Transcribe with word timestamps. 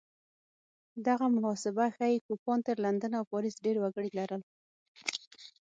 دغه 1.07 1.25
محاسبه 1.35 1.85
ښيي 1.95 2.17
کوپان 2.27 2.59
تر 2.67 2.77
لندن 2.85 3.11
او 3.19 3.23
پاریس 3.33 3.55
ډېر 3.65 3.75
وګړي 3.79 4.09
لرل 4.17 4.41